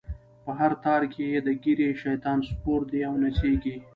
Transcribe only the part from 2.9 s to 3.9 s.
دی او نڅیږی